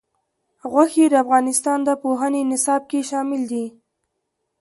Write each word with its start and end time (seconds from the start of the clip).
غوښې 0.71 1.05
د 1.09 1.15
افغانستان 1.23 1.79
د 1.83 1.89
پوهنې 2.03 2.41
نصاب 2.51 2.81
کې 2.91 2.99
شامل 3.09 3.41
دي. 3.51 3.65